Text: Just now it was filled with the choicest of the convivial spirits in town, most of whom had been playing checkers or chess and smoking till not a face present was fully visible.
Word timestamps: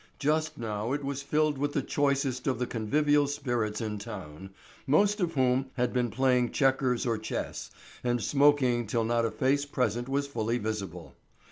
Just 0.17 0.57
now 0.57 0.93
it 0.93 1.03
was 1.03 1.21
filled 1.21 1.59
with 1.59 1.73
the 1.73 1.83
choicest 1.83 2.47
of 2.47 2.57
the 2.57 2.65
convivial 2.65 3.27
spirits 3.27 3.81
in 3.81 3.99
town, 3.99 4.49
most 4.87 5.19
of 5.19 5.35
whom 5.35 5.67
had 5.75 5.93
been 5.93 6.09
playing 6.09 6.49
checkers 6.51 7.05
or 7.05 7.19
chess 7.19 7.69
and 8.03 8.19
smoking 8.19 8.87
till 8.87 9.03
not 9.03 9.25
a 9.25 9.29
face 9.31 9.63
present 9.63 10.09
was 10.09 10.25
fully 10.25 10.57
visible. 10.57 11.13